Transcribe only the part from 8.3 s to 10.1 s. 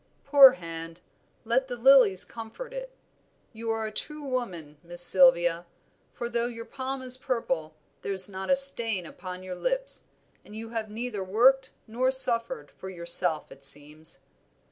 a stain upon your lips,